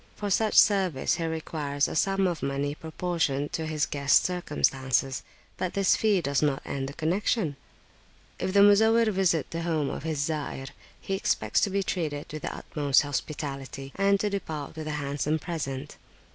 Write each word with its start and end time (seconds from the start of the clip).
For 0.15 0.31
such 0.31 0.55
service 0.55 1.17
he 1.17 1.25
requires 1.25 1.87
a 1.87 1.95
sum 1.95 2.25
of 2.25 2.41
money 2.41 2.73
proportioned 2.73 3.53
to 3.53 3.67
his 3.67 3.85
guests' 3.85 4.25
circumstances, 4.25 5.21
but 5.57 5.75
this 5.75 5.95
fee 5.95 6.21
does 6.21 6.41
not 6.41 6.63
end 6.65 6.89
the 6.89 6.93
connexion. 6.93 7.55
If 8.39 8.51
the 8.51 8.61
Muzawwir 8.63 9.11
visit 9.11 9.51
the 9.51 9.61
home 9.61 9.91
of 9.91 10.01
his 10.01 10.19
Zair, 10.27 10.69
he 10.99 11.13
expects 11.13 11.61
to 11.61 11.69
be 11.69 11.83
treated 11.83 12.25
with 12.33 12.41
the 12.41 12.51
utmost 12.55 13.03
hospitality, 13.03 13.91
and 13.95 14.19
to 14.21 14.31
depart 14.31 14.75
with 14.75 14.87
a 14.87 14.97
handsome 14.97 15.37
present. 15.37 15.97